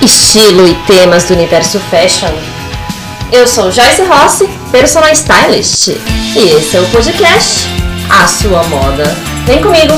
estilo 0.00 0.66
e 0.68 0.74
temas 0.86 1.24
do 1.24 1.34
universo 1.34 1.80
fashion. 1.80 2.32
Eu 3.32 3.48
sou 3.48 3.70
Joyce 3.72 4.02
Rossi, 4.04 4.48
personal 4.70 5.10
stylist, 5.12 5.88
e 5.88 6.56
esse 6.56 6.76
é 6.76 6.80
o 6.80 6.88
podcast 6.90 7.66
A 8.08 8.26
Sua 8.28 8.62
Moda. 8.64 9.04
Vem 9.44 9.60
comigo! 9.60 9.94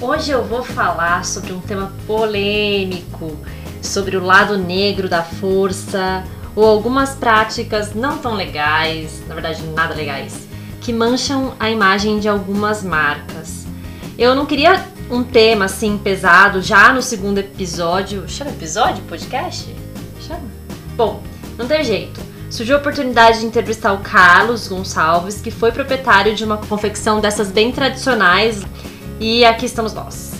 Hoje 0.00 0.30
eu 0.30 0.42
vou 0.44 0.64
falar 0.64 1.26
sobre 1.26 1.52
um 1.52 1.60
tema 1.60 1.92
polêmico, 2.06 3.36
sobre 3.82 4.16
o 4.16 4.24
lado 4.24 4.56
negro 4.56 5.10
da 5.10 5.22
força 5.22 6.24
ou 6.56 6.64
algumas 6.64 7.10
práticas 7.10 7.94
não 7.94 8.16
tão 8.16 8.34
legais, 8.34 9.22
na 9.28 9.34
verdade 9.34 9.62
nada 9.62 9.94
legais, 9.94 10.48
que 10.80 10.90
mancham 10.90 11.54
a 11.60 11.70
imagem 11.70 12.18
de 12.18 12.28
algumas 12.28 12.82
marcas. 12.82 13.59
Eu 14.20 14.34
não 14.34 14.44
queria 14.44 14.84
um 15.10 15.24
tema 15.24 15.64
assim 15.64 15.96
pesado 15.96 16.60
já 16.60 16.92
no 16.92 17.00
segundo 17.00 17.38
episódio. 17.38 18.28
Chama 18.28 18.50
episódio? 18.50 19.02
Podcast? 19.04 19.74
Chama? 20.20 20.42
Bom, 20.94 21.22
não 21.56 21.66
tem 21.66 21.82
jeito. 21.82 22.20
Surgiu 22.50 22.76
a 22.76 22.80
oportunidade 22.80 23.40
de 23.40 23.46
entrevistar 23.46 23.94
o 23.94 24.00
Carlos 24.00 24.68
Gonçalves, 24.68 25.40
que 25.40 25.50
foi 25.50 25.72
proprietário 25.72 26.34
de 26.34 26.44
uma 26.44 26.58
confecção 26.58 27.18
dessas 27.18 27.50
bem 27.50 27.72
tradicionais, 27.72 28.62
e 29.18 29.42
aqui 29.42 29.64
estamos 29.64 29.94
nós. 29.94 30.34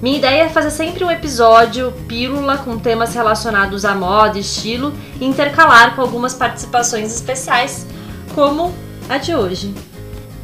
Minha 0.00 0.18
ideia 0.18 0.42
é 0.44 0.48
fazer 0.48 0.70
sempre 0.70 1.02
um 1.02 1.10
episódio 1.10 1.90
pílula 2.06 2.58
com 2.58 2.78
temas 2.78 3.12
relacionados 3.12 3.84
à 3.84 3.92
moda, 3.92 4.38
estilo 4.38 4.94
e 5.20 5.24
intercalar 5.24 5.96
com 5.96 6.00
algumas 6.00 6.32
participações 6.32 7.12
especiais, 7.12 7.88
como 8.36 8.72
a 9.08 9.18
de 9.18 9.34
hoje. 9.34 9.74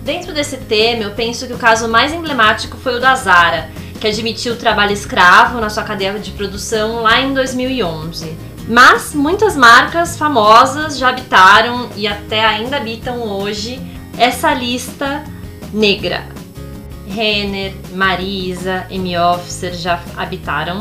Dentro 0.02 0.34
desse 0.34 0.56
tema, 0.56 1.04
eu 1.04 1.12
penso 1.12 1.46
que 1.46 1.52
o 1.52 1.58
caso 1.58 1.86
mais 1.86 2.12
emblemático 2.12 2.76
foi 2.76 2.96
o 2.96 3.00
da 3.00 3.14
Zara, 3.14 3.70
que 4.00 4.08
admitiu 4.08 4.56
trabalho 4.56 4.92
escravo 4.92 5.60
na 5.60 5.70
sua 5.70 5.84
cadeia 5.84 6.18
de 6.18 6.32
produção 6.32 7.02
lá 7.02 7.20
em 7.20 7.32
2011. 7.32 8.36
Mas 8.68 9.14
muitas 9.14 9.56
marcas 9.56 10.16
famosas 10.16 10.98
já 10.98 11.08
habitaram 11.08 11.88
e 11.94 12.08
até 12.08 12.44
ainda 12.44 12.78
habitam 12.78 13.22
hoje 13.22 13.80
essa 14.18 14.52
lista 14.52 15.22
negra. 15.72 16.24
Renner, 17.06 17.72
Marisa, 17.94 18.86
M. 18.90 19.16
Officer 19.16 19.72
já 19.72 20.02
habitaram. 20.16 20.80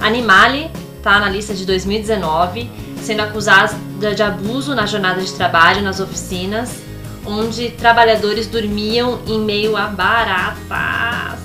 Animale 0.00 0.70
está 0.96 1.18
na 1.18 1.28
lista 1.28 1.52
de 1.52 1.66
2019, 1.66 2.70
sendo 3.02 3.20
acusada 3.20 3.74
de 4.14 4.22
abuso 4.22 4.74
na 4.74 4.86
jornada 4.86 5.20
de 5.20 5.32
trabalho 5.34 5.82
nas 5.82 6.00
oficinas 6.00 6.87
onde 7.28 7.70
trabalhadores 7.70 8.46
dormiam 8.46 9.20
em 9.26 9.38
meio 9.38 9.76
a 9.76 9.86
baratas. 9.86 11.38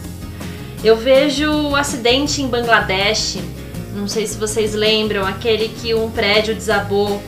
Eu 0.82 0.96
vejo 0.96 1.52
o 1.52 1.76
acidente 1.76 2.42
em 2.42 2.48
Bangladesh, 2.48 3.40
não 3.94 4.08
sei 4.08 4.26
se 4.26 4.38
vocês 4.38 4.74
lembram, 4.74 5.26
aquele 5.26 5.70
que 5.70 5.94
um 5.94 6.10
prédio 6.10 6.56
desabou, 6.56 7.22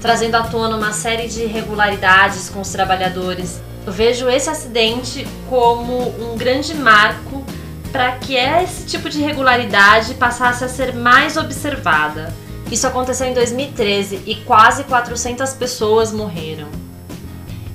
trazendo 0.00 0.36
à 0.36 0.42
tona 0.42 0.76
uma 0.76 0.92
série 0.92 1.28
de 1.28 1.42
irregularidades 1.42 2.48
com 2.48 2.60
os 2.60 2.70
trabalhadores. 2.70 3.60
Eu 3.86 3.92
vejo 3.92 4.28
esse 4.28 4.48
acidente 4.48 5.26
como 5.48 6.08
um 6.20 6.36
grande 6.36 6.74
marco 6.74 7.44
para 7.92 8.12
que 8.12 8.34
esse 8.34 8.86
tipo 8.86 9.08
de 9.08 9.20
irregularidade 9.20 10.14
passasse 10.14 10.64
a 10.64 10.68
ser 10.68 10.94
mais 10.94 11.36
observada. 11.36 12.32
Isso 12.70 12.86
aconteceu 12.86 13.26
em 13.26 13.32
2013 13.32 14.22
e 14.26 14.34
quase 14.44 14.84
400 14.84 15.54
pessoas 15.54 16.12
morreram. 16.12 16.77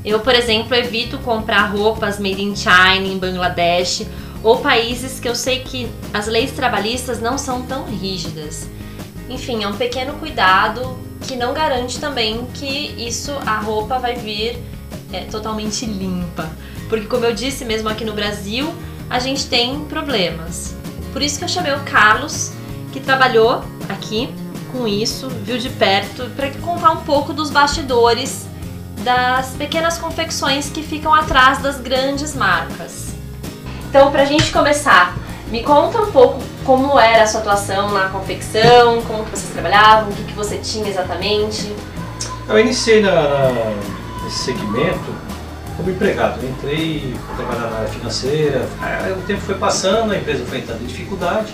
Eu, 0.06 0.20
por 0.20 0.36
exemplo, 0.36 0.76
evito 0.76 1.18
comprar 1.20 1.68
roupas 1.68 2.20
made 2.20 2.42
in 2.42 2.56
China, 2.56 3.08
em 3.08 3.18
Bangladesh 3.18 4.06
ou 4.44 4.58
países 4.58 5.20
que 5.20 5.30
eu 5.30 5.36
sei 5.36 5.60
que 5.60 5.90
as 6.14 6.28
leis 6.28 6.52
trabalhistas 6.52 7.22
não 7.22 7.38
são 7.38 7.62
tão 7.62 7.86
rígidas. 7.86 8.68
Enfim, 9.30 9.64
é 9.64 9.68
um 9.68 9.76
pequeno 9.76 10.14
cuidado 10.16 10.98
que 11.22 11.38
não 11.38 11.54
garante 11.54 12.00
também 12.00 12.46
que 12.54 12.94
isso 12.98 13.32
a 13.46 13.58
roupa 13.60 13.98
vai 13.98 14.16
vir 14.16 14.62
é, 15.14 15.22
totalmente 15.22 15.86
limpa. 15.86 16.50
Porque 16.90 17.08
como 17.08 17.24
eu 17.24 17.34
disse 17.34 17.64
mesmo 17.64 17.88
aqui 17.88 18.04
no 18.04 18.14
Brasil, 18.14 18.74
a 19.10 19.20
gente 19.20 19.46
tem 19.46 19.86
problemas. 19.86 20.76
Por 21.14 21.22
isso 21.22 21.40
que 21.40 21.46
eu 21.46 21.50
chamei 21.50 21.72
o 21.72 21.80
Carlos, 21.82 22.52
que 22.92 23.00
trabalhou 23.00 23.64
aqui 23.88 24.30
com 24.72 24.86
isso, 24.86 25.30
viu 25.30 25.58
de 25.58 25.70
perto, 25.70 26.30
para 26.36 26.50
contar 26.56 26.92
um 26.92 27.04
pouco 27.04 27.32
dos 27.32 27.50
bastidores 27.50 28.48
das 29.04 29.50
pequenas 29.52 29.98
confecções 29.98 30.70
que 30.70 30.82
ficam 30.82 31.14
atrás 31.14 31.60
das 31.60 31.80
grandes 31.80 32.34
marcas. 32.36 33.14
Então, 33.90 34.12
para 34.12 34.24
a 34.24 34.26
gente 34.26 34.52
começar, 34.52 35.16
me 35.50 35.62
conta 35.62 36.02
um 36.02 36.12
pouco 36.12 36.42
como 36.66 36.98
era 36.98 37.24
a 37.24 37.28
sua 37.28 37.42
atuação 37.42 37.92
na 37.92 38.10
confecção, 38.10 39.02
como 39.04 39.26
que 39.26 39.32
vocês 39.32 39.52
trabalhavam, 39.52 40.10
o 40.10 40.14
que, 40.14 40.24
que 40.24 40.34
você 40.34 40.58
tinha 40.58 40.88
exatamente. 40.88 41.76
Eu 42.48 42.60
iniciei 42.60 43.02
na, 43.02 43.12
na, 43.12 43.74
nesse 44.24 44.46
segmento 44.46 45.14
como 45.78 45.90
empregado. 45.90 46.40
Eu 46.42 46.50
entrei 46.50 47.16
para 47.28 47.36
trabalhar 47.36 47.70
na 47.70 47.78
área 47.78 47.90
financeira, 47.90 48.68
aí 48.82 49.12
o 49.12 49.22
tempo 49.28 49.42
foi 49.42 49.56
passando, 49.56 50.14
a 50.14 50.18
empresa 50.18 50.46
foi 50.46 50.60
entrando 50.60 50.82
em 50.82 50.88
dificuldade. 50.88 51.54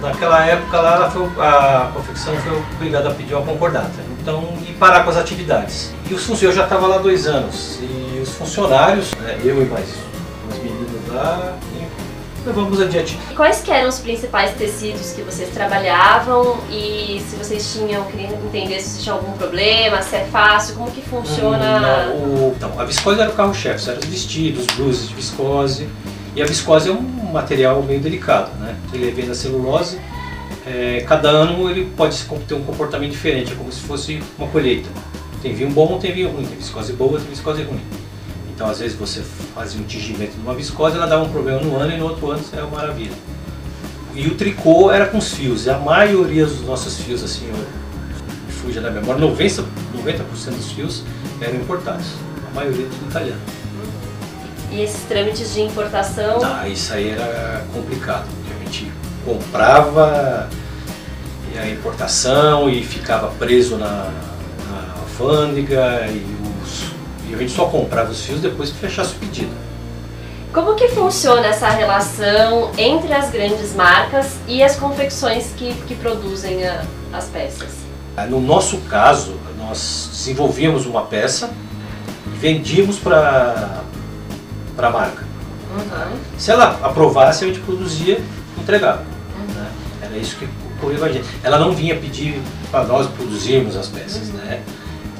Naquela 0.00 0.46
época 0.46 0.80
lá, 0.80 1.10
foi, 1.10 1.24
a 1.44 1.90
confecção 1.92 2.34
foi 2.36 2.62
obrigada 2.76 3.10
a 3.10 3.14
pedir 3.14 3.34
uma 3.34 3.44
concordata 3.44 4.15
então, 4.26 4.42
e 4.68 4.72
parar 4.72 5.04
com 5.04 5.10
as 5.10 5.16
atividades. 5.16 5.92
E 6.10 6.14
os 6.14 6.24
funcionários, 6.24 6.42
eu 6.42 6.52
já 6.52 6.64
estava 6.64 6.88
lá 6.88 6.98
dois 6.98 7.28
anos, 7.28 7.78
e 7.80 8.18
os 8.18 8.30
funcionários, 8.30 9.12
né, 9.20 9.38
eu 9.44 9.62
e 9.62 9.66
mais 9.66 9.86
umas 10.44 10.58
meninas 10.58 11.12
lá, 11.12 11.56
levamos 12.44 12.80
adiante. 12.80 13.16
E 13.30 13.34
quais 13.34 13.62
eram 13.68 13.88
os 13.88 14.00
principais 14.00 14.52
tecidos 14.52 15.12
que 15.12 15.22
vocês 15.22 15.48
trabalhavam 15.50 16.58
e 16.70 17.22
se 17.28 17.36
vocês 17.36 17.72
tinham, 17.72 18.04
queria 18.06 18.28
entender 18.28 18.80
se 18.80 19.02
tinha 19.02 19.14
algum 19.14 19.32
problema, 19.32 20.02
se 20.02 20.16
é 20.16 20.24
fácil, 20.24 20.74
como 20.74 20.90
que 20.90 21.02
funciona? 21.02 22.12
Hum, 22.14 22.48
o, 22.48 22.54
então, 22.56 22.72
a 22.78 22.84
viscose 22.84 23.20
era 23.20 23.30
o 23.30 23.34
carro-chefe, 23.34 23.88
eram 23.88 24.00
os 24.00 24.06
vestidos, 24.06 24.66
blusas 24.74 25.08
de 25.08 25.14
viscose, 25.14 25.88
e 26.34 26.42
a 26.42 26.46
viscose 26.46 26.88
é 26.88 26.92
um 26.92 27.30
material 27.32 27.80
meio 27.82 28.00
delicado, 28.00 28.50
né? 28.58 28.76
Ele 28.92 29.08
é 29.08 29.12
vem 29.12 29.26
da 29.26 29.34
celulose, 29.34 30.00
é, 30.66 31.04
cada 31.06 31.28
ano 31.28 31.70
ele 31.70 31.92
pode 31.96 32.24
ter 32.48 32.54
um 32.54 32.64
comportamento 32.64 33.12
diferente, 33.12 33.52
é 33.52 33.54
como 33.54 33.70
se 33.70 33.80
fosse 33.80 34.20
uma 34.36 34.48
colheita. 34.48 34.88
Tem 35.40 35.54
vinho 35.54 35.70
bom, 35.70 35.96
tem 35.98 36.12
vinho 36.12 36.30
ruim, 36.30 36.44
tem 36.44 36.56
viscose 36.56 36.92
boa, 36.92 37.20
tem 37.20 37.28
viscose 37.28 37.62
ruim. 37.62 37.80
Então 38.52 38.68
às 38.68 38.80
vezes 38.80 38.98
você 38.98 39.22
fazia 39.54 39.80
um 39.80 39.84
tingimento 39.84 40.32
de 40.32 40.40
uma 40.40 40.54
viscose, 40.54 40.96
ela 40.96 41.06
dava 41.06 41.22
um 41.22 41.30
problema 41.30 41.60
no 41.60 41.76
ano 41.76 41.92
e 41.92 41.98
no 41.98 42.06
outro 42.06 42.30
ano 42.30 42.42
é 42.52 42.60
uma 42.62 42.78
maravilha. 42.78 43.12
E 44.12 44.26
o 44.26 44.34
tricô 44.34 44.90
era 44.90 45.06
com 45.06 45.18
os 45.18 45.32
fios, 45.32 45.66
e 45.66 45.70
a 45.70 45.78
maioria 45.78 46.46
dos 46.46 46.62
nossos 46.62 46.98
fios, 46.98 47.22
assim, 47.22 47.48
fuja 48.48 48.80
da 48.80 48.90
memória, 48.90 49.20
90%, 49.20 49.64
90 49.94 50.22
dos 50.50 50.72
fios 50.72 51.04
eram 51.40 51.56
importados, 51.56 52.06
a 52.50 52.54
maioria 52.54 52.86
tudo 52.86 53.10
italiano. 53.10 53.40
E 54.72 54.80
esses 54.80 55.02
trâmites 55.02 55.54
de 55.54 55.60
importação? 55.60 56.40
Ah, 56.42 56.66
isso 56.66 56.92
aí 56.92 57.10
era 57.10 57.64
complicado, 57.72 58.26
comprava 59.26 60.48
a 61.58 61.68
importação 61.68 62.70
e 62.70 62.82
ficava 62.82 63.28
preso 63.38 63.76
na, 63.76 63.86
na 63.88 64.94
alfândega 65.00 66.06
e, 66.06 66.24
os, 66.62 66.84
e 67.28 67.34
a 67.34 67.38
gente 67.38 67.52
só 67.52 67.66
comprava 67.66 68.10
os 68.10 68.24
fios 68.24 68.40
depois 68.40 68.70
que 68.70 68.78
fechasse 68.78 69.14
o 69.14 69.18
pedido. 69.18 69.50
Como 70.52 70.74
que 70.74 70.88
funciona 70.88 71.46
essa 71.46 71.68
relação 71.68 72.70
entre 72.78 73.12
as 73.12 73.30
grandes 73.30 73.74
marcas 73.74 74.36
e 74.46 74.62
as 74.62 74.76
confecções 74.76 75.52
que, 75.56 75.74
que 75.86 75.94
produzem 75.94 76.66
a, 76.66 76.82
as 77.12 77.26
peças? 77.26 77.70
No 78.28 78.40
nosso 78.40 78.78
caso, 78.82 79.36
nós 79.58 80.08
desenvolvíamos 80.12 80.86
uma 80.86 81.02
peça 81.02 81.50
e 82.26 82.38
vendíamos 82.38 82.98
para 82.98 83.82
a 84.78 84.90
marca. 84.90 85.24
Uhum. 85.74 86.16
Se 86.38 86.50
ela 86.50 86.78
aprovasse, 86.82 87.44
a 87.44 87.48
gente 87.48 87.60
produzia 87.60 88.18
e 88.56 88.60
entregava. 88.60 89.15
Era 90.16 90.22
isso 90.22 90.36
que 90.36 90.48
ocorreu 90.78 90.98
com 90.98 91.04
a 91.04 91.12
gente. 91.12 91.26
Ela 91.42 91.58
não 91.58 91.72
vinha 91.72 91.94
pedir 91.94 92.40
para 92.70 92.84
nós 92.84 93.06
produzirmos 93.08 93.76
as 93.76 93.88
peças, 93.88 94.30
uhum. 94.30 94.36
né? 94.36 94.62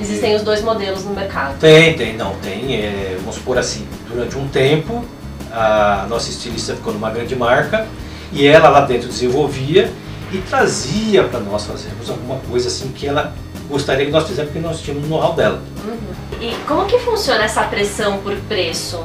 Existem 0.01 0.35
os 0.35 0.43
dois 0.43 0.63
modelos 0.63 1.05
no 1.05 1.15
mercado? 1.15 1.59
Tem, 1.59 1.95
tem, 1.95 2.17
não, 2.17 2.35
tem. 2.37 2.77
É, 2.77 3.17
vamos 3.19 3.37
supor 3.37 3.59
assim, 3.59 3.87
durante 4.09 4.37
um 4.37 4.49
tempo, 4.49 5.05
a 5.53 6.07
nossa 6.09 6.31
estilista 6.31 6.75
ficou 6.75 6.95
numa 6.95 7.11
grande 7.11 7.37
marca 7.37 7.87
e 8.33 8.47
ela 8.47 8.69
lá 8.69 8.81
dentro 8.83 9.09
desenvolvia 9.09 9.91
e 10.33 10.39
trazia 10.39 11.25
para 11.25 11.41
nós 11.41 11.65
fazermos 11.67 12.11
alguma 12.11 12.39
coisa 12.51 12.69
assim 12.69 12.89
que 12.89 13.07
ela 13.07 13.35
gostaria 13.69 14.07
que 14.07 14.13
nós 14.13 14.25
fizéssemos 14.25 14.53
porque 14.53 14.67
nós 14.67 14.81
tínhamos 14.81 15.05
o 15.05 15.09
know-how 15.09 15.35
dela. 15.35 15.63
Uhum. 15.85 15.99
E 16.41 16.55
como 16.67 16.87
que 16.87 16.99
funciona 16.99 17.45
essa 17.45 17.65
pressão 17.65 18.19
por 18.19 18.35
preço? 18.49 19.05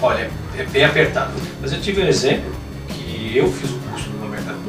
Olha, 0.00 0.30
é 0.56 0.64
bem 0.64 0.84
apertado. 0.84 1.32
Mas 1.60 1.72
eu 1.72 1.80
tive 1.80 2.02
um 2.02 2.06
exemplo 2.06 2.50
que 2.88 3.36
eu 3.36 3.50
fiz 3.52 3.70
mercado 3.70 3.87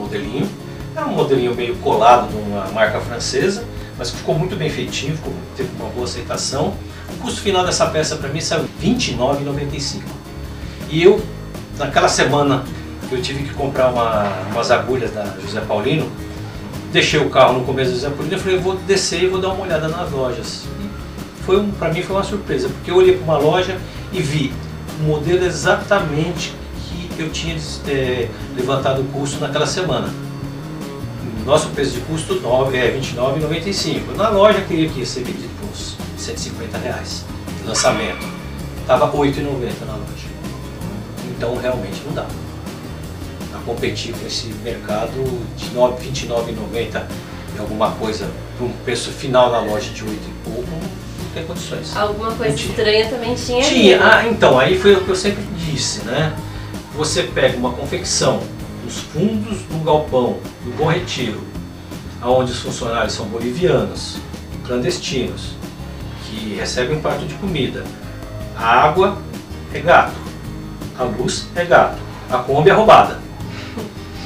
modelinho, 0.10 0.50
era 0.96 1.06
um 1.06 1.14
modelinho 1.14 1.56
meio 1.56 1.76
colado 1.78 2.30
de 2.30 2.36
uma 2.36 2.68
marca 2.70 3.00
francesa, 3.00 3.64
mas 3.98 4.10
ficou 4.10 4.38
muito 4.38 4.56
bem 4.56 4.70
feitinho, 4.70 5.16
ficou, 5.16 5.34
teve 5.56 5.70
uma 5.80 5.90
boa 5.90 6.06
aceitação. 6.06 6.74
O 7.10 7.18
custo 7.22 7.42
final 7.42 7.66
dessa 7.66 7.86
peça 7.88 8.16
para 8.16 8.30
mim 8.30 8.42
saiu 8.42 8.64
R$ 8.64 8.70
29,95. 8.82 10.02
E 10.90 11.04
eu 11.04 11.22
naquela 11.78 12.10
semana 12.10 12.64
eu 13.12 13.22
tive 13.22 13.44
que 13.44 13.54
comprar 13.54 13.90
uma, 13.90 14.26
umas 14.52 14.72
agulhas 14.72 15.12
da 15.12 15.26
José 15.42 15.62
Paulino, 15.62 16.10
deixei 16.92 17.20
o 17.20 17.30
carro 17.30 17.60
no 17.60 17.66
começo 17.66 17.92
do 17.92 17.96
José 17.96 18.10
Paulino 18.10 18.36
e 18.36 18.40
falei, 18.40 18.60
vou 18.60 18.76
descer 18.76 19.24
e 19.24 19.28
vou 19.28 19.40
dar 19.40 19.50
uma 19.50 19.64
olhada 19.64 19.88
nas 19.88 20.12
lojas. 20.12 20.66
foi 21.46 21.60
um, 21.60 21.72
para 21.72 21.92
mim 21.92 22.02
foi 22.04 22.16
uma 22.16 22.24
surpresa, 22.24 22.70
porque 22.70 22.92
eu 22.92 22.96
olhei 22.96 23.16
para 23.16 23.24
uma 23.24 23.38
loja 23.38 23.78
e 24.12 24.22
vi 24.22 24.54
o 25.00 25.04
modelo 25.04 25.46
exatamente 25.46 26.54
que 27.20 27.24
eu 27.24 27.30
tinha 27.32 27.58
é, 27.90 28.30
levantado 28.56 29.02
o 29.02 29.06
custo 29.06 29.42
naquela 29.42 29.68
semana. 29.68 30.08
Nosso 31.46 31.68
preço 31.70 31.92
de 31.92 32.00
custo 32.02 32.34
é 32.74 32.80
R$ 32.80 33.02
29,95. 33.02 34.16
Na 34.16 34.30
loja 34.30 34.62
queria 34.62 34.88
que 34.88 35.00
ia 35.00 35.06
ser 35.06 35.24
vendido 35.26 35.50
por 35.60 35.70
uns 35.70 35.98
150 36.18 36.78
reais. 36.78 37.26
Lançamento. 37.66 38.26
Estava 38.80 39.06
R$ 39.06 39.18
8,90 39.18 39.86
na 39.86 39.94
loja. 39.94 40.30
Então 41.36 41.58
realmente 41.58 42.02
não 42.06 42.14
dá. 42.14 42.26
A 43.54 43.60
competir 43.66 44.14
com 44.14 44.26
esse 44.26 44.48
mercado 44.64 45.12
de 45.58 45.66
R$ 45.66 45.72
29,90 45.76 47.04
e 47.54 47.60
alguma 47.60 47.92
coisa 47.92 48.30
para 48.56 48.66
um 48.66 48.72
preço 48.86 49.12
final 49.12 49.52
na 49.52 49.60
loja 49.60 49.90
de 49.92 50.04
8 50.04 50.14
e 50.14 50.50
pouco, 50.50 50.70
não 50.72 51.30
tem 51.34 51.44
condições. 51.44 51.94
Alguma 51.98 52.32
coisa 52.32 52.56
estranha 52.56 53.10
também 53.10 53.36
tinha. 53.36 53.62
Tinha, 53.62 53.96
ali, 53.98 54.06
né? 54.06 54.12
ah, 54.14 54.28
então, 54.30 54.58
aí 54.58 54.80
foi 54.80 54.94
o 54.94 55.04
que 55.04 55.10
eu 55.10 55.16
sempre 55.16 55.44
disse, 55.58 56.06
né? 56.06 56.34
Você 57.00 57.24
pega 57.24 57.56
uma 57.56 57.72
confecção 57.72 58.42
nos 58.84 58.98
fundos 58.98 59.62
do 59.62 59.82
galpão 59.86 60.36
do 60.66 60.78
Bom 60.78 60.88
Retiro, 60.88 61.42
onde 62.22 62.52
os 62.52 62.60
funcionários 62.60 63.14
são 63.14 63.26
bolivianos, 63.28 64.18
clandestinos, 64.68 65.56
que 66.26 66.56
recebem 66.56 66.98
um 66.98 67.02
prato 67.02 67.26
de 67.26 67.36
comida. 67.36 67.86
A 68.54 68.82
água 68.84 69.18
é 69.74 69.80
gato, 69.80 70.18
a 70.98 71.06
luz 71.06 71.48
é 71.56 71.64
gato, 71.64 72.00
a 72.30 72.40
Kombi 72.40 72.70
é 72.70 72.74
roubada. 72.74 73.22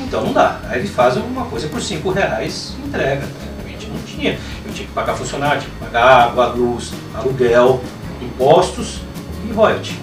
Então 0.02 0.24
não 0.24 0.34
dá. 0.34 0.60
Aí 0.68 0.80
eles 0.80 0.90
fazem 0.90 1.22
alguma 1.22 1.46
coisa 1.46 1.68
por 1.68 1.80
5 1.80 2.10
reais 2.10 2.74
e 2.80 2.88
entrega. 2.88 3.28
Realmente 3.56 3.86
não 3.86 4.00
tinha. 4.00 4.40
Eu 4.66 4.74
tinha 4.74 4.88
que 4.88 4.94
pagar 4.94 5.14
funcionário, 5.14 5.62
tinha 5.62 5.72
que 5.72 5.80
pagar 5.80 6.24
água, 6.24 6.48
luz, 6.48 6.92
aluguel, 7.14 7.84
impostos 8.20 9.02
e 9.48 9.54
royalty. 9.54 10.03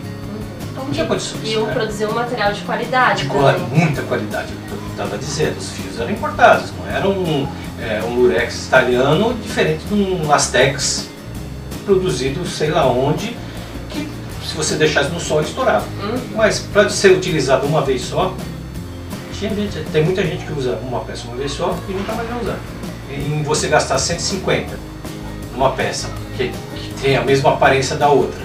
Tinha 0.92 1.06
condições. 1.06 1.40
E 1.44 1.56
né? 1.56 1.72
produzir 1.72 2.06
um 2.06 2.14
material 2.14 2.52
de 2.52 2.60
qualidade. 2.62 3.22
De 3.22 3.28
muita 3.74 4.02
qualidade, 4.02 4.48
eu 4.70 4.78
estava 4.90 5.18
dizendo. 5.18 5.58
Os 5.58 5.70
fios 5.70 5.98
eram 5.98 6.10
importados, 6.10 6.72
não 6.78 6.88
era 6.88 7.08
um, 7.08 7.48
é, 7.80 8.02
um 8.02 8.14
lurex 8.14 8.66
italiano 8.66 9.34
diferente 9.42 9.84
de 9.84 9.94
um 9.94 10.32
Astex 10.32 11.08
produzido 11.84 12.46
sei 12.46 12.70
lá 12.70 12.86
onde 12.86 13.36
se 14.50 14.56
você 14.56 14.74
deixasse 14.74 15.10
no 15.10 15.20
sol, 15.20 15.40
estourava. 15.40 15.86
Hum. 16.02 16.18
Mas 16.34 16.58
para 16.58 16.88
ser 16.88 17.12
utilizado 17.12 17.66
uma 17.66 17.82
vez 17.82 18.02
só, 18.02 18.34
gente, 19.32 19.84
tem 19.92 20.04
muita 20.04 20.22
gente 20.26 20.44
que 20.44 20.52
usa 20.52 20.76
uma 20.82 21.00
peça 21.00 21.28
uma 21.28 21.36
vez 21.36 21.52
só 21.52 21.76
e 21.88 21.92
nunca 21.92 22.12
mais 22.14 22.28
vai 22.28 22.40
usar. 22.40 22.58
Em 23.10 23.42
você 23.44 23.68
gastar 23.68 23.98
150 23.98 24.76
numa 25.52 25.70
peça 25.70 26.08
que, 26.36 26.48
que 26.48 26.94
tem 27.00 27.16
a 27.16 27.22
mesma 27.22 27.50
aparência 27.50 27.96
da 27.96 28.08
outra, 28.08 28.40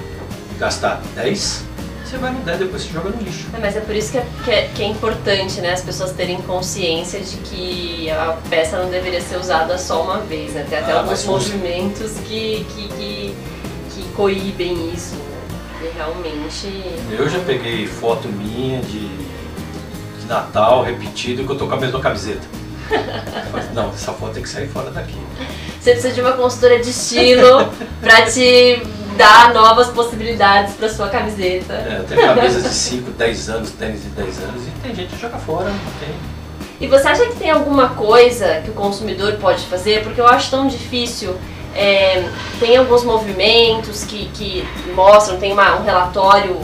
gastar 0.59 1.01
10, 1.15 1.63
você 2.05 2.17
vai 2.17 2.31
no 2.31 2.39
10 2.41 2.59
depois 2.59 2.83
você 2.83 2.93
joga 2.93 3.09
no 3.09 3.21
lixo. 3.21 3.47
É, 3.53 3.59
mas 3.59 3.75
é 3.75 3.81
por 3.81 3.95
isso 3.95 4.11
que 4.11 4.17
é, 4.17 4.25
que 4.43 4.51
é, 4.51 4.69
que, 4.73 4.83
é, 4.83 4.87
importante 4.87 5.59
né, 5.59 5.73
as 5.73 5.81
pessoas 5.81 6.11
terem 6.11 6.39
consciência 6.43 7.19
de 7.19 7.37
que 7.37 8.09
a 8.11 8.37
peça 8.49 8.77
não 8.77 8.89
deveria 8.89 9.21
ser 9.21 9.37
usada 9.37 9.77
só 9.77 10.03
uma 10.03 10.19
vez. 10.19 10.53
Né? 10.53 10.65
Tem 10.69 10.77
até 10.77 10.91
ah, 10.91 10.99
alguns 10.99 11.25
movimentos 11.25 12.13
que, 12.27 12.65
que, 12.69 12.87
que, 12.89 13.35
que 13.91 14.03
coíbem 14.15 14.93
isso 14.93 15.15
realmente. 15.95 16.67
Eu 17.11 17.27
já 17.29 17.39
peguei 17.39 17.87
foto 17.87 18.27
minha 18.27 18.81
de, 18.81 19.07
de 19.07 20.25
Natal 20.27 20.83
repetido 20.83 21.43
que 21.43 21.51
eu 21.51 21.57
tô 21.57 21.67
com 21.67 21.73
a 21.73 21.79
mesma 21.79 21.99
camiseta. 21.99 22.47
Mas, 23.51 23.71
não, 23.73 23.89
essa 23.89 24.13
foto 24.13 24.33
tem 24.33 24.43
que 24.43 24.49
sair 24.49 24.67
fora 24.67 24.91
daqui. 24.91 25.17
Você 25.79 25.91
precisa 25.91 26.13
de 26.13 26.21
uma 26.21 26.33
consultora 26.33 26.79
de 26.79 26.89
estilo 26.89 27.69
para 28.01 28.25
te 28.25 28.81
dar 29.17 29.53
novas 29.53 29.87
possibilidades 29.87 30.75
para 30.75 30.89
sua 30.89 31.09
camiseta. 31.09 31.73
É, 31.73 32.03
tem 32.07 32.17
camisas 32.17 32.63
de 32.63 32.69
5, 32.69 33.11
10 33.11 33.49
anos, 33.49 33.71
tênis 33.71 34.03
de 34.03 34.09
10 34.09 34.39
anos 34.43 34.61
e 34.67 34.71
tem 34.81 34.95
gente 34.95 35.09
que 35.15 35.21
joga 35.21 35.37
fora, 35.37 35.69
não 35.69 35.91
tem. 35.99 36.15
E 36.79 36.87
você 36.87 37.07
acha 37.07 37.25
que 37.27 37.35
tem 37.35 37.49
alguma 37.49 37.89
coisa 37.89 38.61
que 38.63 38.69
o 38.69 38.73
consumidor 38.73 39.33
pode 39.33 39.63
fazer? 39.65 40.03
Porque 40.03 40.19
eu 40.19 40.27
acho 40.27 40.51
tão 40.51 40.67
difícil 40.67 41.37
é, 41.75 42.23
tem 42.57 42.77
alguns 42.77 43.03
movimentos 43.03 44.05
que, 44.05 44.29
que 44.33 44.65
mostram, 44.95 45.37
tem 45.37 45.51
uma, 45.51 45.75
um 45.77 45.83
relatório 45.83 46.57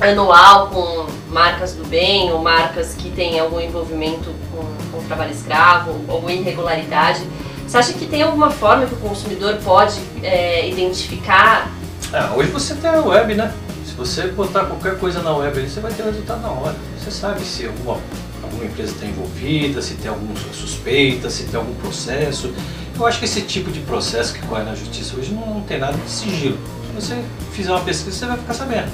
anual 0.00 0.68
com 0.68 1.06
marcas 1.28 1.74
do 1.74 1.84
bem 1.84 2.32
ou 2.32 2.38
marcas 2.38 2.94
que 2.94 3.10
têm 3.10 3.40
algum 3.40 3.60
envolvimento 3.60 4.32
com, 4.52 4.64
com 4.92 5.04
trabalho 5.06 5.32
escravo 5.32 6.00
ou 6.06 6.30
irregularidade. 6.30 7.20
Você 7.68 7.76
acha 7.76 7.92
que 7.92 8.06
tem 8.06 8.22
alguma 8.22 8.50
forma 8.50 8.86
que 8.86 8.94
o 8.94 8.96
consumidor 8.96 9.56
pode 9.56 10.00
é, 10.22 10.70
identificar? 10.70 11.70
Ah, 12.10 12.32
hoje 12.34 12.50
você 12.50 12.74
tem 12.74 12.88
a 12.88 13.02
web, 13.02 13.34
né? 13.34 13.52
Se 13.84 13.92
você 13.92 14.28
botar 14.28 14.64
qualquer 14.64 14.98
coisa 14.98 15.22
na 15.22 15.36
web, 15.36 15.68
você 15.68 15.78
vai 15.78 15.92
ter 15.92 16.02
resultado 16.02 16.40
na 16.40 16.48
hora. 16.48 16.74
Você 16.98 17.10
sabe 17.10 17.42
se 17.42 17.66
alguma, 17.66 18.00
alguma 18.42 18.64
empresa 18.64 18.94
está 18.94 19.04
envolvida, 19.04 19.82
se 19.82 19.96
tem 19.96 20.08
alguma 20.08 20.34
suspeita, 20.50 21.28
se 21.28 21.44
tem 21.44 21.60
algum 21.60 21.74
processo. 21.74 22.54
Eu 22.98 23.06
acho 23.06 23.18
que 23.18 23.26
esse 23.26 23.42
tipo 23.42 23.70
de 23.70 23.80
processo 23.80 24.32
que 24.32 24.40
corre 24.46 24.62
na 24.64 24.74
justiça 24.74 25.14
hoje 25.18 25.30
não, 25.30 25.46
não 25.56 25.60
tem 25.60 25.78
nada 25.78 25.98
de 25.98 26.10
sigilo. 26.10 26.56
Se 26.86 27.06
você 27.06 27.22
fizer 27.52 27.70
uma 27.70 27.82
pesquisa, 27.82 28.16
você 28.16 28.24
vai 28.24 28.38
ficar 28.38 28.54
sabendo. 28.54 28.90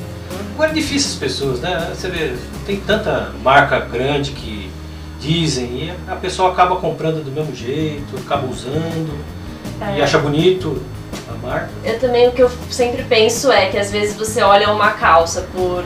Agora 0.55 0.73
é 0.73 0.75
difícil 0.75 1.12
as 1.12 1.17
pessoas, 1.17 1.61
né? 1.61 1.93
Você 1.94 2.09
vê, 2.09 2.35
tem 2.67 2.81
tanta 2.81 3.32
marca 3.41 3.79
grande 3.79 4.32
que 4.32 4.64
dizem 5.25 5.67
e 5.67 5.94
a 6.06 6.17
pessoa 6.17 6.53
acaba 6.53 6.76
comprando 6.76 7.25
do 7.25 7.31
mesmo 7.31 7.55
jeito, 7.55 8.17
acaba 8.25 8.47
usando 8.47 9.19
é. 9.81 9.99
e 9.99 10.03
acha 10.03 10.19
bonito 10.19 10.82
a 11.29 11.47
marca. 11.47 11.71
Eu 11.82 11.99
também, 11.99 12.29
o 12.29 12.32
que 12.32 12.43
eu 12.43 12.50
sempre 12.71 13.03
penso 13.05 13.50
é 13.50 13.67
que 13.67 13.79
às 13.79 13.91
vezes 13.91 14.15
você 14.17 14.43
olha 14.43 14.71
uma 14.71 14.91
calça 14.91 15.49
por, 15.55 15.82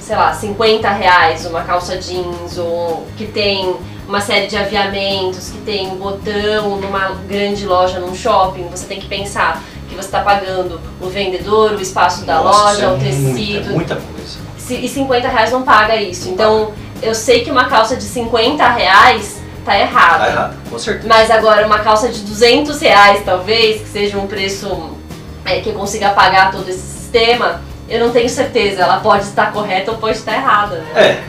sei 0.00 0.16
lá, 0.16 0.34
50 0.34 0.88
reais, 0.90 1.46
uma 1.46 1.62
calça 1.62 1.96
jeans 1.96 2.58
ou 2.58 3.06
que 3.16 3.26
tem 3.26 3.74
uma 4.06 4.20
série 4.20 4.48
de 4.48 4.56
aviamentos, 4.56 5.48
que 5.48 5.58
tem 5.58 5.88
um 5.90 5.96
botão 5.96 6.76
numa 6.76 7.14
grande 7.26 7.64
loja, 7.64 7.98
num 7.98 8.14
shopping, 8.14 8.68
você 8.68 8.86
tem 8.86 9.00
que 9.00 9.08
pensar 9.08 9.62
que 9.88 9.94
você 9.94 10.08
está 10.08 10.20
pagando 10.20 10.78
o 11.00 11.08
vendedor, 11.08 11.72
o 11.72 11.80
espaço 11.80 12.26
da 12.26 12.42
Nossa, 12.42 12.58
loja, 12.64 12.84
é 12.84 12.88
o 12.88 12.98
tecido. 12.98 13.70
Muita, 13.72 13.94
muita 13.94 13.96
coisa. 13.96 14.44
E 14.70 14.88
50 14.88 15.28
reais 15.28 15.52
não 15.52 15.62
paga 15.62 15.96
isso. 15.96 16.28
Então, 16.28 16.72
eu 17.04 17.14
sei 17.14 17.44
que 17.44 17.50
uma 17.50 17.66
calça 17.66 17.96
de 17.96 18.04
50 18.04 18.66
reais 18.70 19.40
tá 19.64 19.78
errado. 19.78 20.18
Tá 20.18 20.28
errado, 20.28 20.70
com 20.70 20.78
certeza. 20.78 21.08
Mas 21.08 21.30
agora, 21.30 21.66
uma 21.66 21.78
calça 21.80 22.08
de 22.08 22.20
200 22.20 22.80
reais, 22.80 23.22
talvez, 23.24 23.82
que 23.82 23.88
seja 23.88 24.18
um 24.18 24.26
preço 24.26 24.96
é, 25.44 25.60
que 25.60 25.68
eu 25.68 25.74
consiga 25.74 26.10
pagar 26.10 26.50
todo 26.50 26.68
esse 26.68 26.80
sistema, 26.80 27.62
eu 27.88 28.00
não 28.00 28.10
tenho 28.10 28.28
certeza. 28.28 28.82
Ela 28.82 29.00
pode 29.00 29.24
estar 29.24 29.52
correta 29.52 29.92
ou 29.92 29.98
pode 29.98 30.16
estar 30.16 30.34
errada. 30.34 30.76
Né? 30.76 30.92
É, 30.94 31.24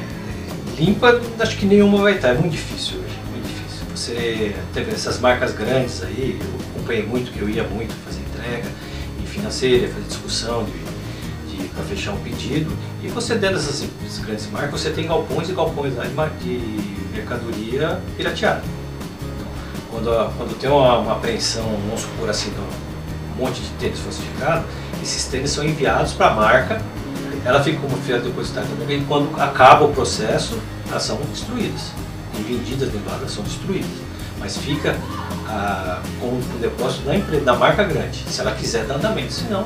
limpa, 0.80 1.22
acho 1.40 1.58
que 1.58 1.66
nenhuma 1.66 2.00
vai 2.00 2.16
estar. 2.16 2.30
É 2.30 2.34
muito 2.34 2.52
difícil 2.52 3.00
hoje, 3.00 3.16
muito 3.32 3.48
difícil. 3.48 3.86
Você 3.94 4.56
teve 4.74 4.92
essas 4.92 5.20
marcas 5.20 5.54
grandes 5.54 6.04
aí, 6.04 6.40
eu 6.40 6.60
acompanhei 6.72 7.04
muito, 7.04 7.32
que 7.32 7.42
eu 7.42 7.50
ia 7.50 7.64
muito 7.64 7.94
fazer 8.06 8.22
entrega 8.22 8.70
em 9.22 9.26
financeira, 9.26 9.90
fazer 9.90 10.08
discussão 10.08 10.64
de 10.64 10.85
para 11.74 11.84
fechar 11.84 12.12
um 12.12 12.18
pedido. 12.18 12.72
E 13.02 13.08
você 13.08 13.36
dentro 13.36 13.58
dessas 13.58 13.88
grandes 14.20 14.50
marcas, 14.52 14.82
você 14.82 14.92
tem 14.92 15.08
galpões 15.08 15.50
e 15.50 15.54
galpões 15.54 15.94
de, 16.42 16.96
mercadoria 17.14 18.02
pirateada. 18.18 18.62
Então, 19.22 19.48
quando, 19.90 20.38
quando 20.38 20.60
tem 20.60 20.70
uma, 20.70 21.00
uma 21.00 21.14
apreensão, 21.14 21.64
vamos 21.88 22.02
supor 22.02 22.30
assim, 22.30 22.52
um 23.36 23.44
monte 23.44 23.62
de 23.62 23.70
tênis 23.80 24.00
falsificado, 24.00 24.66
esses 25.02 25.26
tênis 25.26 25.52
são 25.52 25.64
enviados 25.64 26.14
para 26.14 26.28
a 26.28 26.34
marca 26.34 26.82
ela 27.46 27.64
fica 27.64 27.80
como 27.80 27.96
fiel 27.98 28.20
depositária 28.22 28.68
também, 28.68 29.00
e 29.00 29.06
quando 29.06 29.40
acaba 29.40 29.86
o 29.86 29.94
processo, 29.94 30.60
elas 30.90 31.04
são 31.04 31.18
destruídas. 31.32 31.92
E 32.34 32.42
vendidas 32.42 32.90
dentro 32.90 33.08
da 33.08 33.28
são 33.28 33.44
destruídas. 33.44 33.88
Mas 34.40 34.58
fica 34.58 34.98
ah, 35.48 36.02
com 36.20 36.28
o 36.28 36.60
depósito 36.60 37.06
da, 37.06 37.16
empresa, 37.16 37.46
da 37.46 37.54
marca 37.54 37.84
grande, 37.84 38.26
se 38.28 38.42
ela 38.42 38.52
quiser 38.52 38.86
dar 38.86 38.96
andamento, 38.96 39.32
senão 39.32 39.66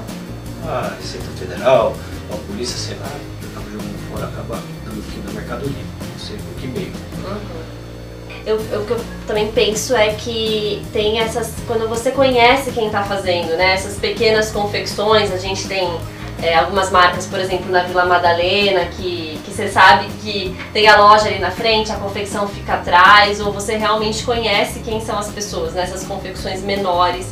a 0.69 0.93
Receita 0.95 1.25
Federal, 1.38 1.95
a 2.31 2.35
polícia, 2.47 2.77
sei 2.77 2.97
lá, 2.97 3.07
acaba 3.51 3.69
jogando 3.71 4.09
fora, 4.09 4.25
acaba 4.27 4.59
dando 4.85 5.03
fim 5.11 5.21
da 5.21 5.31
mercadoria, 5.31 5.83
não 5.99 6.19
sei 6.19 6.38
por 6.38 6.61
que 6.61 6.67
meio. 6.67 6.93
Uhum. 7.25 7.69
Eu, 8.45 8.59
eu, 8.71 8.81
o 8.81 8.85
que 8.85 8.91
eu 8.91 9.01
também 9.27 9.51
penso 9.51 9.95
é 9.95 10.13
que 10.13 10.85
tem 10.93 11.19
essas. 11.19 11.53
Quando 11.67 11.88
você 11.89 12.11
conhece 12.11 12.71
quem 12.71 12.88
está 12.88 13.03
fazendo, 13.03 13.57
né? 13.57 13.73
Essas 13.73 13.97
pequenas 13.97 14.51
confecções, 14.51 15.31
a 15.31 15.38
gente 15.38 15.67
tem 15.67 15.99
é, 16.41 16.55
algumas 16.55 16.89
marcas, 16.89 17.25
por 17.25 17.39
exemplo, 17.39 17.69
na 17.69 17.83
Vila 17.83 18.05
Madalena, 18.05 18.85
que, 18.85 19.39
que 19.43 19.51
você 19.51 19.67
sabe 19.67 20.07
que 20.21 20.55
tem 20.71 20.88
a 20.88 20.97
loja 20.97 21.27
ali 21.27 21.39
na 21.39 21.51
frente, 21.51 21.91
a 21.91 21.95
confecção 21.95 22.47
fica 22.47 22.75
atrás, 22.75 23.41
ou 23.41 23.51
você 23.51 23.75
realmente 23.75 24.23
conhece 24.23 24.79
quem 24.79 25.01
são 25.01 25.19
as 25.19 25.29
pessoas, 25.29 25.73
né? 25.73 25.91
confecções 26.07 26.61
menores, 26.61 27.27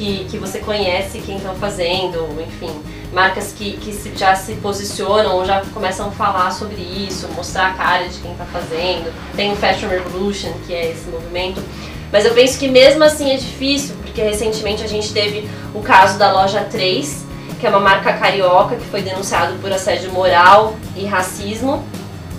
que, 0.00 0.24
que 0.30 0.38
você 0.38 0.60
conhece 0.60 1.18
quem 1.18 1.36
estão 1.36 1.54
fazendo, 1.56 2.26
enfim. 2.40 2.70
marcas 3.12 3.52
que, 3.52 3.72
que 3.72 3.92
se, 3.92 4.10
já 4.16 4.34
se 4.34 4.54
posicionam 4.54 5.44
já 5.44 5.62
começam 5.74 6.08
a 6.08 6.10
falar 6.10 6.50
sobre 6.52 6.80
isso, 6.80 7.28
mostrar 7.36 7.66
a 7.66 7.74
cara 7.74 8.08
de 8.08 8.18
quem 8.18 8.32
está 8.32 8.46
fazendo. 8.46 9.12
Tem 9.36 9.52
o 9.52 9.56
Fashion 9.56 9.90
Revolution, 9.90 10.52
que 10.66 10.72
é 10.72 10.92
esse 10.92 11.06
movimento. 11.10 11.62
Mas 12.10 12.24
eu 12.24 12.32
penso 12.32 12.58
que 12.58 12.66
mesmo 12.66 13.04
assim 13.04 13.30
é 13.30 13.36
difícil, 13.36 13.94
porque 14.02 14.22
recentemente 14.22 14.82
a 14.82 14.88
gente 14.88 15.12
teve 15.12 15.46
o 15.74 15.82
caso 15.82 16.18
da 16.18 16.32
loja 16.32 16.66
3, 16.70 17.26
que 17.60 17.66
é 17.66 17.68
uma 17.68 17.78
marca 17.78 18.14
carioca 18.14 18.76
que 18.76 18.86
foi 18.86 19.02
denunciado 19.02 19.52
por 19.60 19.70
assédio 19.70 20.10
moral 20.12 20.76
e 20.96 21.04
racismo. 21.04 21.84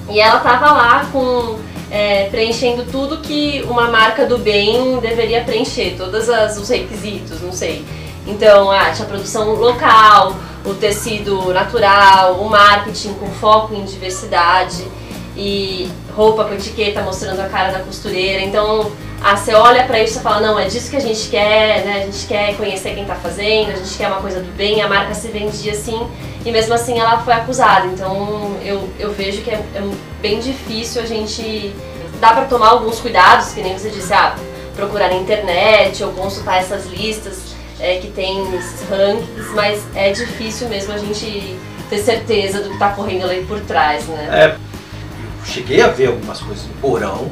E 0.09 0.19
ela 0.19 0.37
estava 0.37 0.71
lá 0.71 1.05
com 1.11 1.59
é, 1.91 2.29
preenchendo 2.29 2.85
tudo 2.85 3.17
que 3.17 3.61
uma 3.69 3.89
marca 3.89 4.25
do 4.25 4.37
bem 4.37 4.97
deveria 4.99 5.43
preencher, 5.43 5.95
todos 5.97 6.29
as, 6.29 6.57
os 6.57 6.69
requisitos, 6.69 7.41
não 7.41 7.51
sei. 7.51 7.85
Então, 8.25 8.71
ah, 8.71 8.91
tinha 8.91 9.05
produção 9.05 9.53
local, 9.55 10.37
o 10.65 10.73
tecido 10.73 11.53
natural, 11.53 12.35
o 12.35 12.49
marketing 12.49 13.13
com 13.15 13.27
foco 13.27 13.75
em 13.75 13.83
diversidade 13.83 14.85
e 15.41 15.91
roupa 16.15 16.45
com 16.45 16.53
etiqueta 16.53 17.01
mostrando 17.01 17.39
a 17.39 17.49
cara 17.49 17.71
da 17.71 17.79
costureira. 17.79 18.43
Então, 18.43 18.91
ah, 19.23 19.35
você 19.35 19.55
olha 19.55 19.85
para 19.85 20.01
isso 20.01 20.19
e 20.19 20.21
fala, 20.21 20.39
não, 20.39 20.59
é 20.59 20.67
disso 20.67 20.91
que 20.91 20.97
a 20.97 21.01
gente 21.01 21.29
quer, 21.29 21.83
né? 21.83 22.03
A 22.03 22.05
gente 22.05 22.27
quer 22.27 22.55
conhecer 22.55 22.93
quem 22.93 23.05
tá 23.05 23.15
fazendo, 23.15 23.71
a 23.71 23.75
gente 23.75 23.97
quer 23.97 24.07
uma 24.07 24.21
coisa 24.21 24.39
do 24.39 24.51
bem, 24.55 24.81
a 24.81 24.87
marca 24.87 25.15
se 25.15 25.29
vendia 25.29 25.71
assim, 25.71 26.07
e 26.45 26.51
mesmo 26.51 26.75
assim 26.75 26.99
ela 26.99 27.19
foi 27.23 27.33
acusada. 27.33 27.87
Então 27.87 28.55
eu, 28.63 28.87
eu 28.99 29.11
vejo 29.11 29.41
que 29.41 29.49
é, 29.49 29.55
é 29.73 29.81
bem 30.21 30.39
difícil 30.39 31.01
a 31.01 31.05
gente. 31.05 31.73
Dá 32.19 32.33
para 32.33 32.45
tomar 32.45 32.69
alguns 32.69 32.99
cuidados, 32.99 33.51
que 33.51 33.61
nem 33.61 33.75
você 33.75 33.89
disse, 33.89 34.13
ah, 34.13 34.35
procurar 34.75 35.07
na 35.07 35.15
internet 35.15 36.03
ou 36.03 36.11
consultar 36.11 36.59
essas 36.59 36.85
listas 36.85 37.55
é, 37.79 37.97
que 37.97 38.11
tem 38.11 38.55
esses 38.55 38.87
rankings, 38.87 39.55
mas 39.55 39.81
é 39.95 40.11
difícil 40.11 40.69
mesmo 40.69 40.93
a 40.93 40.99
gente 40.99 41.57
ter 41.89 41.97
certeza 41.97 42.61
do 42.61 42.69
que 42.69 42.73
está 42.75 42.89
correndo 42.89 43.25
ali 43.25 43.43
por 43.45 43.59
trás, 43.61 44.05
né? 44.05 44.27
É, 44.31 44.70
cheguei 45.45 45.81
a 45.81 45.87
ver 45.87 46.07
algumas 46.07 46.39
coisas 46.39 46.65
no 46.67 46.73
porão 46.75 47.29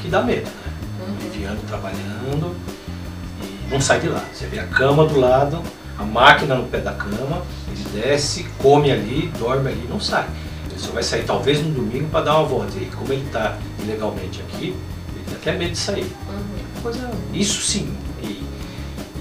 que 0.00 0.08
dá 0.08 0.22
medo, 0.22 0.48
né? 0.48 0.72
Uhum. 1.06 1.56
Trabalhando 1.66 2.54
e 3.42 3.70
não 3.72 3.80
sai 3.80 4.00
de 4.00 4.08
lá. 4.08 4.22
Você 4.32 4.46
vê 4.46 4.58
a 4.58 4.66
cama 4.66 5.06
do 5.06 5.18
lado, 5.18 5.62
a 5.98 6.04
máquina 6.04 6.54
no 6.54 6.66
pé 6.68 6.78
da 6.78 6.92
cama, 6.92 7.42
ele 7.68 7.84
desce, 8.00 8.44
come 8.58 8.90
ali, 8.90 9.32
dorme 9.38 9.70
ali 9.70 9.86
não 9.88 10.00
sai. 10.00 10.26
Ele 10.70 10.78
só 10.78 10.92
vai 10.92 11.02
sair 11.02 11.24
talvez 11.24 11.62
no 11.62 11.70
domingo 11.70 12.08
para 12.08 12.24
dar 12.24 12.38
uma 12.38 12.48
volta. 12.48 12.76
E 12.78 12.86
como 12.86 13.12
ele 13.12 13.24
está 13.26 13.58
ilegalmente 13.80 14.40
aqui, 14.40 14.74
ele 15.14 15.24
tem 15.26 15.36
até 15.36 15.52
medo 15.52 15.72
de 15.72 15.78
sair. 15.78 16.10
Uhum. 16.28 16.82
Coisa, 16.82 17.10
isso 17.32 17.62
sim. 17.62 17.94
E, 18.22 18.44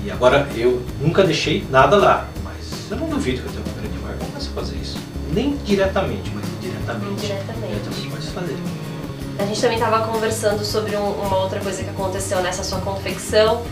e, 0.05 0.11
agora 0.11 0.47
eu 0.55 0.81
nunca 0.99 1.23
deixei 1.23 1.65
nada 1.69 1.95
lá, 1.95 2.27
mas 2.43 2.89
eu 2.89 2.97
não 2.97 3.07
duvido 3.07 3.41
que 3.41 3.47
eu 3.47 3.51
tenha 3.51 3.65
uma 3.65 3.81
grande 3.81 3.99
marca 3.99 4.25
comece 4.25 4.49
a 4.49 4.51
fazer 4.51 4.77
isso. 4.77 4.97
Nem 5.31 5.55
diretamente, 5.57 6.31
mas 6.33 6.45
indiretamente. 6.49 7.25
Indiretamente. 7.25 8.10
Fazer. 8.33 8.57
A 9.39 9.45
gente 9.45 9.59
também 9.59 9.77
estava 9.77 10.05
conversando 10.07 10.63
sobre 10.63 10.95
um, 10.95 11.11
uma 11.11 11.37
outra 11.37 11.59
coisa 11.59 11.83
que 11.83 11.89
aconteceu 11.89 12.41
nessa 12.41 12.63
sua 12.63 12.79
confecção 12.79 13.63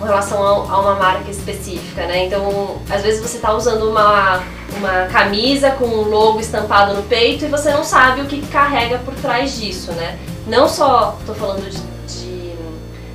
com 0.00 0.06
relação 0.06 0.42
a, 0.42 0.72
a, 0.72 0.80
uma 0.80 0.94
marca 0.94 1.30
específica, 1.30 2.06
né? 2.06 2.26
Então, 2.26 2.80
às 2.88 3.02
vezes 3.02 3.20
você 3.20 3.36
está 3.36 3.52
usando 3.52 3.90
uma, 3.90 4.42
uma 4.76 5.06
camisa 5.12 5.72
com 5.72 5.84
um 5.84 6.08
logo 6.08 6.40
estampado 6.40 6.94
no 6.94 7.02
peito 7.02 7.44
e 7.44 7.48
você 7.48 7.70
não 7.70 7.84
sabe 7.84 8.22
o 8.22 8.26
que 8.26 8.44
carrega 8.46 8.98
por 8.98 9.14
trás 9.14 9.60
disso, 9.60 9.92
né? 9.92 10.18
Não 10.46 10.66
só 10.66 11.16
estou 11.20 11.34
falando 11.34 11.68
de, 11.68 11.78
de, 12.06 12.54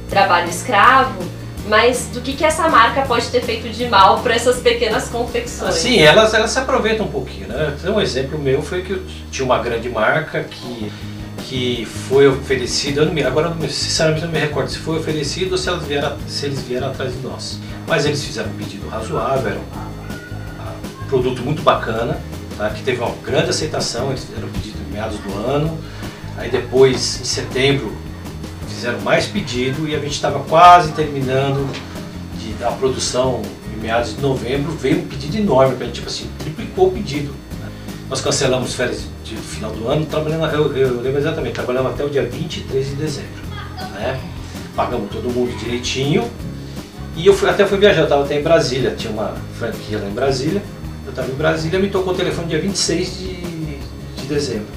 trabalho 0.10 0.48
escravo, 0.48 1.24
mas 1.68 2.08
do 2.14 2.22
que, 2.22 2.34
que 2.34 2.44
essa 2.44 2.68
marca 2.70 3.02
pode 3.04 3.28
ter 3.28 3.42
feito 3.42 3.70
de 3.70 3.88
mal 3.88 4.20
para 4.20 4.36
essas 4.36 4.58
pequenas 4.58 5.10
confecções. 5.10 5.76
Sim, 5.76 6.00
elas, 6.00 6.34
elas 6.34 6.52
se 6.52 6.60
aproveitam 6.60 7.06
um 7.06 7.12
pouquinho, 7.12 7.48
né? 7.48 7.76
Um 7.86 8.00
exemplo 8.00 8.38
meu 8.38 8.62
foi 8.62 8.82
que 8.82 8.92
eu 8.92 9.02
tinha 9.32 9.46
uma 9.46 9.60
grande 9.60 9.90
marca 9.90 10.44
que 10.44 10.92
que 11.48 11.86
foi 11.86 12.26
não 12.28 13.14
me, 13.14 13.24
agora 13.24 13.56
sinceramente 13.70 14.26
não 14.26 14.32
me 14.32 14.40
recordo 14.40 14.70
se 14.70 14.80
foi 14.80 14.98
oferecido 14.98 15.52
ou 15.52 15.58
se, 15.58 15.70
elas 15.70 15.86
vieram, 15.86 16.18
se 16.28 16.48
eles 16.48 16.62
vieram 16.64 16.88
atrás 16.88 17.14
de 17.14 17.20
nós. 17.20 17.60
Mas 17.88 18.06
eles 18.06 18.24
fizeram 18.24 18.50
um 18.50 18.56
pedido 18.56 18.88
razoável, 18.90 19.52
era 19.52 19.60
um, 19.60 21.04
um 21.04 21.08
produto 21.08 21.44
muito 21.44 21.62
bacana, 21.62 22.18
tá, 22.58 22.70
que 22.72 22.82
teve 22.82 23.00
uma 23.00 23.14
grande 23.24 23.52
aceitação, 23.52 24.10
eles 24.10 24.24
fizeram 24.24 24.48
o 24.48 24.52
pedido 24.52 24.78
em 24.90 24.94
meados 24.94 25.20
do 25.20 25.34
ano, 25.48 25.78
aí 26.38 26.50
depois, 26.50 27.22
em 27.22 27.26
setembro, 27.26 27.96
fizeram 28.68 29.00
mais 29.02 29.26
pedido 29.26 29.88
e 29.88 29.96
a 29.96 30.00
gente 30.00 30.14
estava 30.14 30.40
quase 30.40 30.92
terminando 30.92 31.70
de 32.38 32.54
dar 32.54 32.70
a 32.70 32.72
produção 32.72 33.42
em 33.74 33.82
meados 33.82 34.16
de 34.16 34.22
novembro, 34.22 34.72
veio 34.74 35.00
um 35.00 35.08
pedido 35.08 35.38
enorme 35.38 35.76
para 35.76 35.84
a 35.84 35.88
gente, 35.88 35.96
tipo 35.96 36.08
assim, 36.08 36.30
triplicou 36.40 36.88
o 36.88 36.92
pedido. 36.92 37.34
Né. 37.60 37.70
Nós 38.10 38.22
cancelamos 38.22 38.74
férias 38.74 39.06
de 39.24 39.36
final 39.36 39.72
do 39.72 39.88
ano, 39.88 40.06
trabalhando, 40.06 40.46
eu, 40.54 40.76
eu 40.76 41.02
lembro 41.02 41.20
exatamente, 41.20 41.54
trabalhamos 41.54 41.94
até 41.94 42.04
o 42.04 42.10
dia 42.10 42.24
23 42.24 42.90
de 42.90 42.96
dezembro. 42.96 43.44
Né? 43.94 44.20
Pagamos 44.76 45.10
todo 45.12 45.30
mundo 45.30 45.58
direitinho. 45.58 46.30
E 47.16 47.26
eu 47.26 47.34
fui, 47.34 47.50
até 47.50 47.66
fui 47.66 47.78
viajar, 47.78 48.02
eu 48.02 48.04
estava 48.06 48.26
até 48.26 48.40
em 48.40 48.44
Brasília, 48.44 48.94
tinha 48.96 49.12
uma 49.12 49.34
franquia 49.58 49.98
lá 49.98 50.08
em 50.08 50.14
Brasília. 50.14 50.62
Eu 51.06 51.12
estava 51.12 51.32
em 51.32 51.36
Brasília, 51.36 51.80
me 51.80 51.90
tocou 51.90 52.14
o 52.14 52.16
telefone 52.16 52.48
dia 52.48 52.60
26 52.60 53.18
de, 53.18 53.36
de 54.18 54.26
dezembro. 54.28 54.68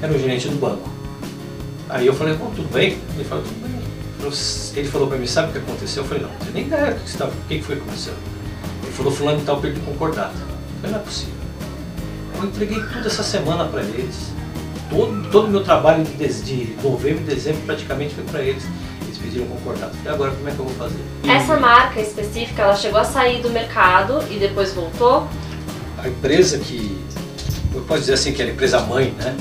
Era 0.00 0.12
o 0.12 0.18
gerente 0.18 0.48
do 0.48 0.56
banco. 0.56 0.97
Aí 1.88 2.06
eu 2.06 2.14
falei, 2.14 2.34
bom, 2.34 2.50
tudo 2.54 2.70
bem? 2.72 2.98
Ele 3.14 3.24
falou, 3.24 3.44
tudo 3.44 3.62
bem. 3.62 3.78
Ele 4.76 4.88
falou 4.88 5.08
para 5.08 5.16
mim, 5.16 5.26
sabe 5.26 5.48
o 5.48 5.52
que 5.52 5.58
aconteceu? 5.58 6.02
Eu 6.02 6.08
falei, 6.08 6.22
não, 6.22 6.30
não 6.30 6.38
tenho 6.38 6.52
nem 6.52 6.66
ideia 6.66 6.92
do 6.92 7.00
que, 7.00 7.08
estava, 7.08 7.30
o 7.30 7.48
que 7.48 7.62
foi 7.62 7.76
que 7.76 7.82
aconteceu. 7.82 8.14
Ele 8.82 8.92
falou, 8.92 9.12
fulano 9.12 9.40
tal 9.44 9.60
perdeu 9.60 9.82
concordata. 9.84 10.34
Eu 10.34 10.80
falei, 10.80 10.92
não 10.92 10.98
é 10.98 11.02
possível. 11.02 11.34
Eu 12.36 12.44
entreguei 12.44 12.80
tudo 12.92 13.06
essa 13.06 13.22
semana 13.22 13.64
para 13.64 13.82
eles. 13.82 14.32
Todo, 14.90 15.30
todo 15.30 15.46
o 15.46 15.50
meu 15.50 15.64
trabalho 15.64 16.04
de, 16.04 16.42
de 16.42 16.76
novembro 16.82 17.22
e 17.22 17.34
dezembro 17.34 17.62
praticamente 17.62 18.14
foi 18.14 18.24
para 18.24 18.42
eles. 18.42 18.64
Eles 19.02 19.18
pediram 19.18 19.46
concordado. 19.46 19.92
E 20.04 20.08
agora 20.08 20.30
como 20.32 20.48
é 20.48 20.52
que 20.52 20.58
eu 20.58 20.64
vou 20.64 20.74
fazer? 20.74 21.00
E 21.24 21.30
Essa 21.30 21.58
marca 21.58 22.00
específica, 22.00 22.62
ela 22.62 22.76
chegou 22.76 23.00
a 23.00 23.04
sair 23.04 23.40
do 23.40 23.50
mercado 23.50 24.22
e 24.30 24.38
depois 24.38 24.72
voltou? 24.74 25.26
A 25.96 26.08
empresa 26.08 26.58
que, 26.58 26.98
eu 27.74 27.80
posso 27.82 28.00
dizer 28.00 28.14
assim, 28.14 28.32
que 28.32 28.42
era 28.42 28.50
a 28.50 28.54
empresa 28.54 28.80
mãe, 28.80 29.14
né? 29.18 29.34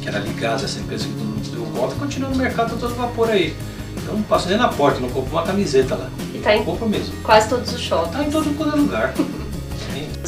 Que 0.00 0.08
era 0.08 0.18
ligada 0.18 0.62
a 0.62 0.64
essa 0.64 0.78
empresa 0.78 1.04
que 1.04 1.31
volta, 1.72 1.94
continua 1.96 2.30
no 2.30 2.36
mercado 2.36 2.78
todo 2.78 2.94
vapor 2.94 3.30
aí. 3.30 3.56
Eu 4.06 4.14
não 4.14 4.22
passo 4.22 4.48
nem 4.48 4.58
na 4.58 4.68
porta, 4.68 5.00
não 5.00 5.08
compro 5.08 5.32
uma 5.32 5.42
camiseta 5.42 5.94
lá. 5.94 6.10
E 6.34 6.38
tá 6.38 6.56
em 6.56 6.64
compro 6.64 6.88
mesmo. 6.88 7.14
quase 7.22 7.48
todos 7.48 7.72
os 7.72 7.80
shoppings. 7.80 8.12
Tá 8.12 8.24
em 8.24 8.30
todo, 8.30 8.56
todo 8.56 8.76
lugar. 8.76 9.14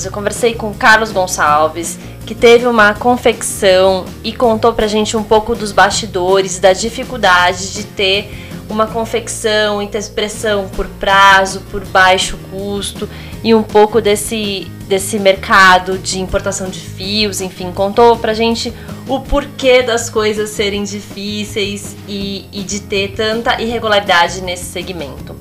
Eu 0.04 0.10
conversei 0.10 0.54
com 0.54 0.74
Carlos 0.74 1.12
Gonçalves, 1.12 1.98
que 2.26 2.34
teve 2.34 2.66
uma 2.66 2.94
confecção 2.94 4.04
e 4.24 4.32
contou 4.32 4.72
pra 4.72 4.88
gente 4.88 5.16
um 5.16 5.22
pouco 5.22 5.54
dos 5.54 5.70
bastidores, 5.70 6.58
da 6.58 6.72
dificuldade 6.72 7.72
de 7.72 7.84
ter 7.84 8.53
uma 8.68 8.86
confecção 8.86 9.80
expressão 9.98 10.68
por 10.68 10.86
prazo, 10.86 11.60
por 11.70 11.84
baixo 11.86 12.38
custo 12.50 13.08
e 13.42 13.54
um 13.54 13.62
pouco 13.62 14.00
desse, 14.00 14.70
desse 14.88 15.18
mercado 15.18 15.98
de 15.98 16.20
importação 16.20 16.68
de 16.68 16.80
fios, 16.80 17.40
enfim, 17.40 17.70
contou 17.72 18.16
pra 18.16 18.32
gente 18.32 18.72
o 19.06 19.20
porquê 19.20 19.82
das 19.82 20.08
coisas 20.08 20.50
serem 20.50 20.82
difíceis 20.82 21.94
e, 22.08 22.46
e 22.52 22.62
de 22.62 22.80
ter 22.80 23.12
tanta 23.12 23.60
irregularidade 23.60 24.40
nesse 24.40 24.64
segmento. 24.64 25.36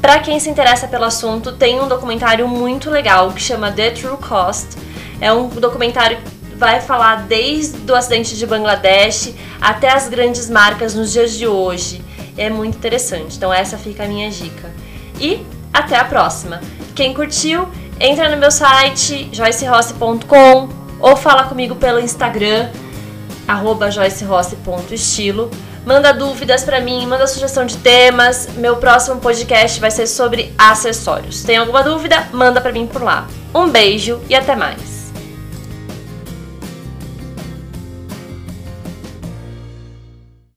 Para 0.00 0.20
quem 0.20 0.38
se 0.38 0.48
interessa 0.48 0.86
pelo 0.86 1.04
assunto, 1.04 1.52
tem 1.52 1.80
um 1.80 1.88
documentário 1.88 2.46
muito 2.46 2.90
legal 2.90 3.32
que 3.32 3.40
chama 3.40 3.72
The 3.72 3.90
True 3.90 4.16
Cost. 4.18 4.76
É 5.20 5.32
um 5.32 5.48
documentário 5.48 6.18
que 6.18 6.56
vai 6.56 6.80
falar 6.80 7.26
desde 7.26 7.90
o 7.90 7.94
acidente 7.94 8.36
de 8.36 8.46
Bangladesh 8.46 9.34
até 9.60 9.90
as 9.90 10.08
grandes 10.08 10.48
marcas 10.48 10.94
nos 10.94 11.12
dias 11.12 11.32
de 11.32 11.46
hoje. 11.46 12.04
É 12.38 12.48
muito 12.48 12.76
interessante. 12.76 13.36
Então 13.36 13.52
essa 13.52 13.76
fica 13.76 14.04
a 14.04 14.08
minha 14.08 14.30
dica. 14.30 14.70
E 15.20 15.44
até 15.72 15.96
a 15.96 16.04
próxima. 16.04 16.60
Quem 16.94 17.12
curtiu, 17.12 17.68
entra 18.00 18.28
no 18.30 18.36
meu 18.36 18.50
site 18.50 19.28
joycerossi.com 19.32 20.68
ou 21.00 21.16
fala 21.16 21.44
comigo 21.44 21.76
pelo 21.76 22.00
Instagram 22.00 22.70
joycerossi.estilo 23.90 25.50
Manda 25.88 26.12
dúvidas 26.12 26.64
para 26.64 26.82
mim, 26.82 27.06
manda 27.06 27.26
sugestão 27.26 27.64
de 27.64 27.78
temas. 27.78 28.46
Meu 28.56 28.76
próximo 28.76 29.20
podcast 29.20 29.80
vai 29.80 29.90
ser 29.90 30.06
sobre 30.06 30.52
acessórios. 30.58 31.42
Tem 31.42 31.56
alguma 31.56 31.82
dúvida? 31.82 32.28
Manda 32.30 32.60
para 32.60 32.72
mim 32.72 32.86
por 32.86 33.02
lá. 33.02 33.26
Um 33.54 33.70
beijo 33.70 34.20
e 34.28 34.34
até 34.34 34.54
mais. 34.54 34.97